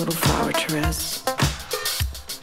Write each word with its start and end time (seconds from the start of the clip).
little 0.00 0.14
flower, 0.14 0.50
Therese. 0.52 1.22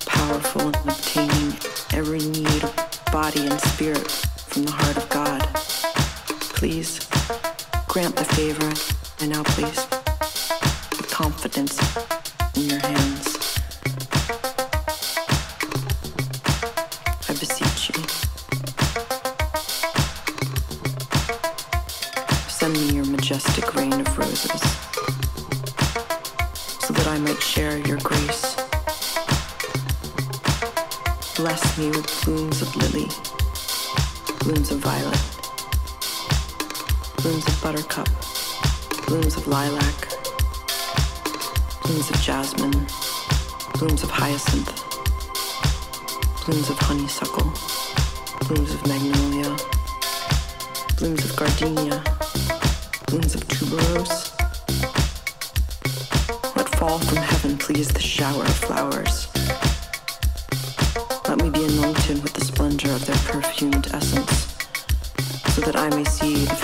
Powerful 0.06 0.68
in 0.68 0.76
obtaining 0.76 1.54
every 1.92 2.20
need 2.20 2.64
of 2.64 3.02
body 3.12 3.48
and 3.48 3.60
spirit 3.60 4.12
from 4.12 4.66
the 4.66 4.72
heart 4.72 4.98
of 4.98 5.10
God. 5.10 5.42
Please 6.54 7.00
grant 7.88 8.16
the 8.16 8.26
favor 8.36 8.72
I 9.22 9.28
now 9.28 9.42
please, 9.44 9.88
with 10.98 11.10
confidence 11.10 11.80
in 12.56 12.70
your 12.70 12.80
hands. 12.80 12.97
Blooms 43.98 44.12
of 44.12 44.16
hyacinth, 44.16 44.72
blooms 46.46 46.70
of 46.70 46.78
honeysuckle, 46.78 47.52
blooms 48.48 48.72
of 48.72 48.86
magnolia, 48.86 49.58
blooms 50.98 51.26
of 51.26 51.36
gardenia, 51.36 52.04
blooms 53.08 53.34
of 53.34 53.42
tuberose. 53.48 54.36
Let 56.56 56.70
fall 56.76 57.00
from 57.00 57.18
heaven, 57.18 57.58
please, 57.58 57.88
the 57.88 58.00
shower 58.00 58.44
of 58.44 58.56
flowers. 58.58 59.30
Let 61.28 61.42
me 61.42 61.50
be 61.50 61.64
anointed 61.66 62.22
with 62.22 62.34
the 62.34 62.46
splendor 62.46 62.92
of 62.92 63.04
their 63.04 63.18
perfumed 63.34 63.88
essence, 63.94 64.56
so 65.56 65.62
that 65.62 65.76
I 65.76 65.90
may 65.90 66.04
see 66.04 66.46
the 66.46 66.56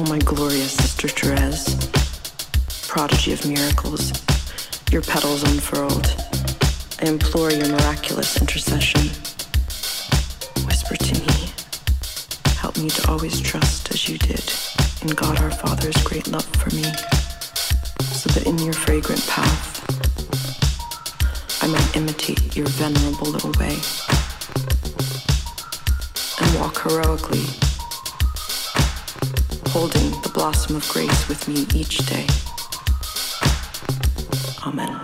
Oh, 0.00 0.04
my 0.04 0.20
glorious 0.20 0.74
Sister 0.74 1.08
Therese, 1.08 1.74
prodigy 2.86 3.32
of 3.32 3.44
miracles, 3.44 4.12
your 4.92 5.02
petals 5.02 5.42
unfurled, 5.42 6.06
I 7.02 7.06
implore 7.06 7.50
your 7.50 7.66
miraculous 7.68 8.40
intercession. 8.40 9.10
Whisper 10.64 10.94
to 10.94 11.14
me, 11.14 11.50
help 12.60 12.78
me 12.78 12.90
to 12.90 13.10
always 13.10 13.40
trust 13.40 13.90
as 13.90 14.08
you 14.08 14.18
did 14.18 14.52
in 15.02 15.08
God 15.08 15.40
our 15.40 15.50
Father's 15.50 16.00
great 16.04 16.28
love 16.28 16.46
for 16.46 16.72
me, 16.76 16.84
so 18.14 18.30
that 18.30 18.44
in 18.46 18.56
your 18.58 18.74
fragrant 18.74 19.26
path 19.26 19.82
I 21.60 21.66
might 21.66 21.96
imitate 21.96 22.54
your 22.54 22.68
venerable 22.68 23.26
little 23.26 23.50
way 23.58 23.76
and 26.40 26.60
walk 26.60 26.78
heroically 26.82 27.67
holding 29.78 30.10
the 30.22 30.28
blossom 30.30 30.74
of 30.74 30.88
grace 30.88 31.28
with 31.28 31.46
me 31.46 31.64
each 31.72 31.98
day. 31.98 32.26
Amen. 34.66 34.97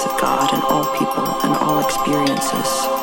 Of 0.00 0.18
God 0.18 0.54
in 0.54 0.62
all 0.62 0.86
people 0.96 1.24
and 1.42 1.54
all 1.56 1.78
experiences. 1.84 3.01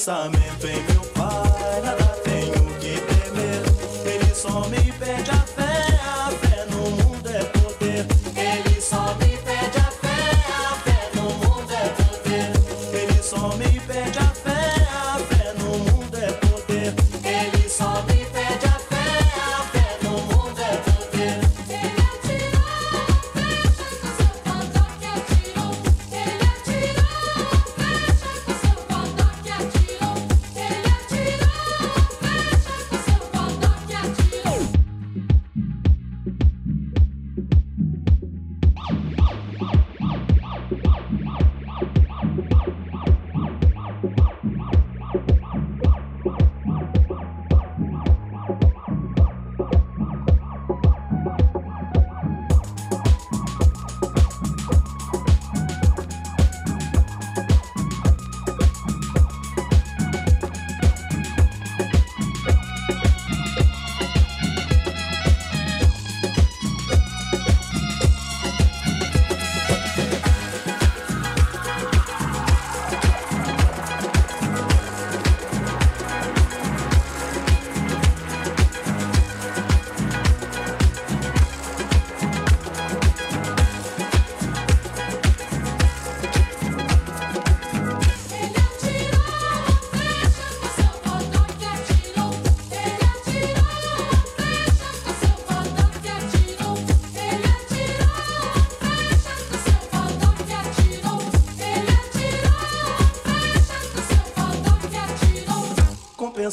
Pensamento 0.00 0.66
em 0.66 0.79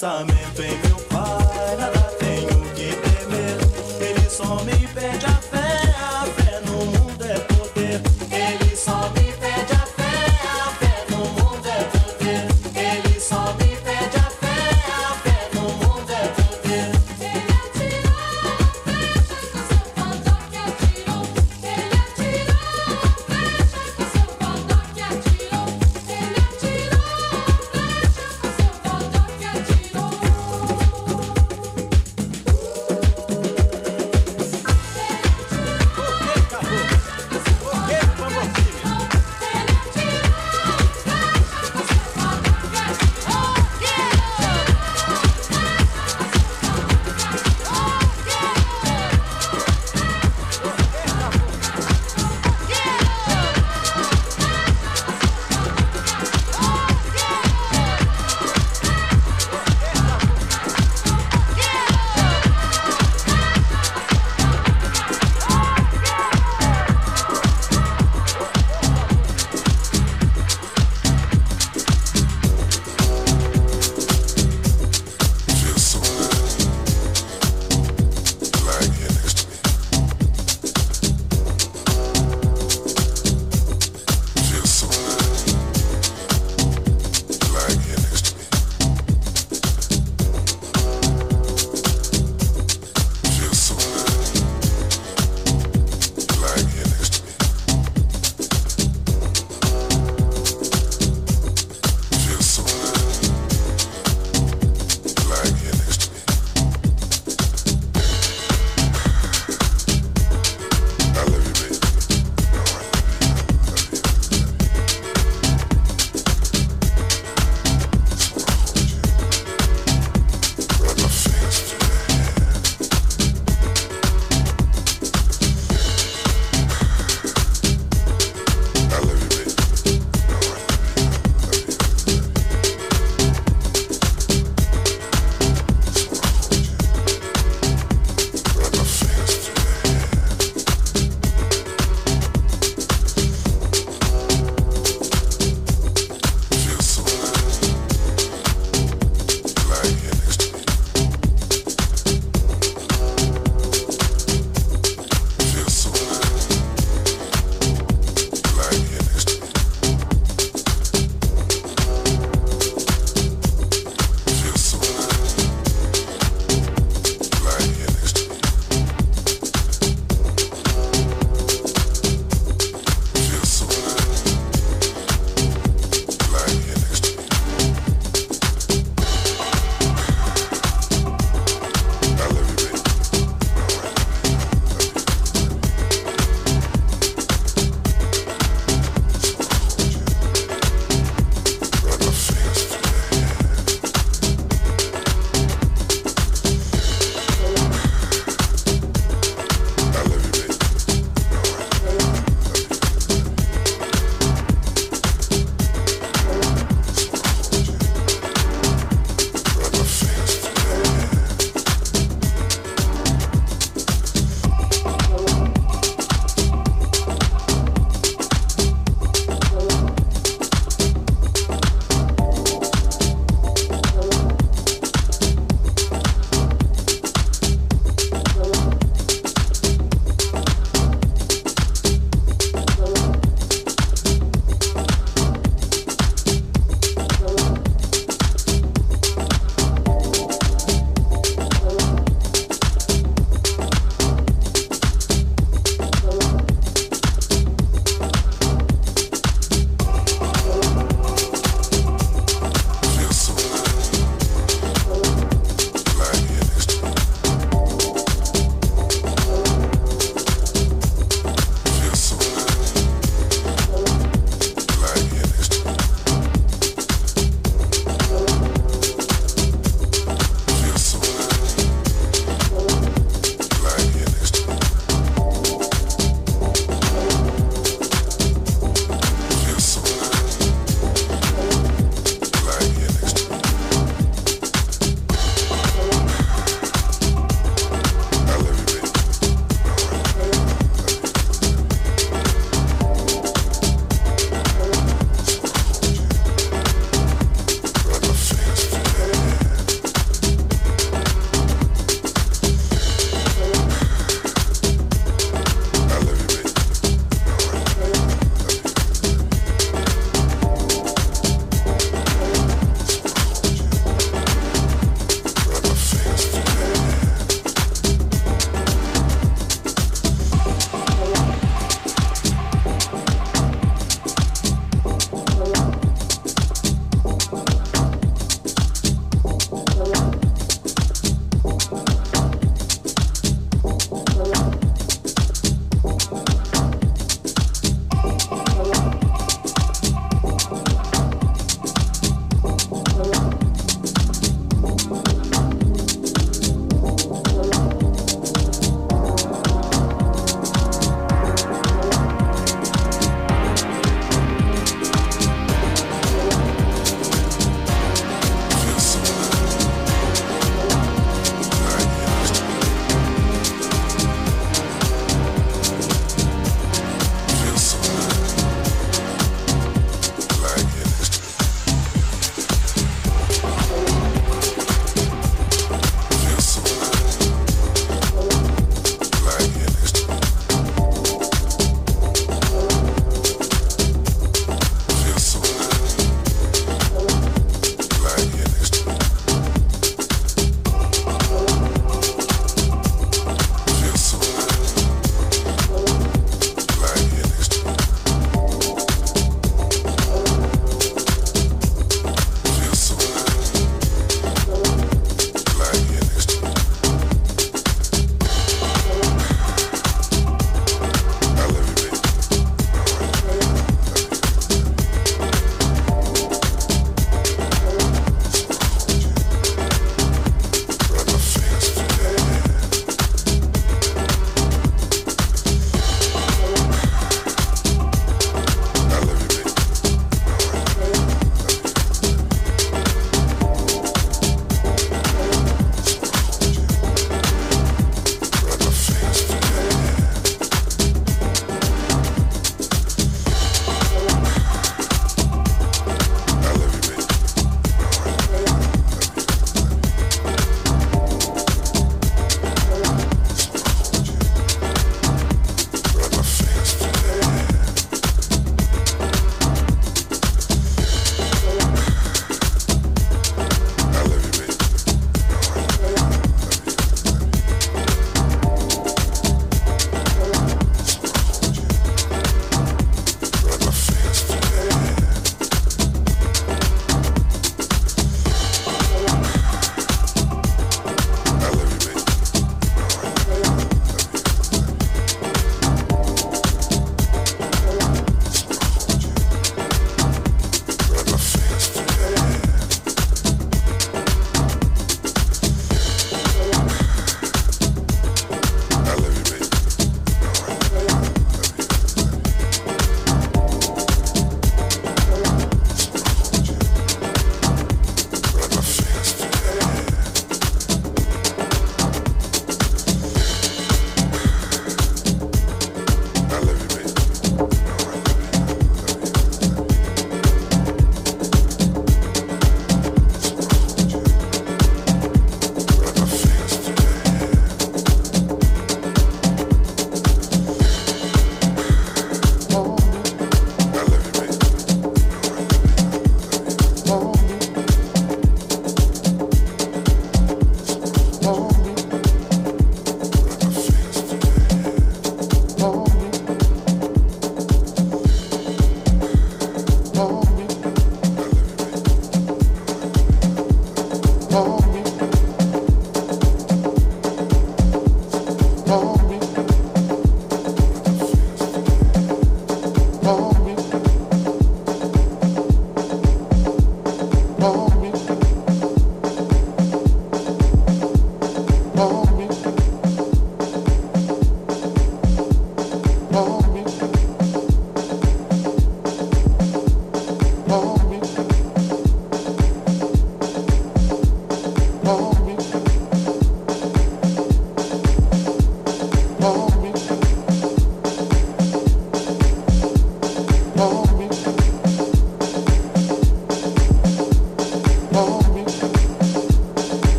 Com 0.00 0.29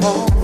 home. 0.00 0.37